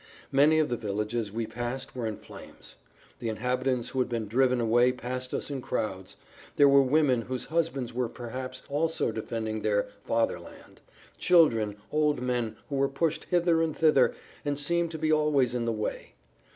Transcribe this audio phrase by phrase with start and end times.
[0.31, 2.73] Many of the villages we passed were in flames;
[3.19, 6.15] the inhabitants who had been driven away passed us in crowds;
[6.55, 10.81] there were women whose husbands were perhaps also defending their "Fatherland,"
[11.19, 15.65] children, old men who were pushed hither and thither and seemed to be always in
[15.65, 16.15] the way.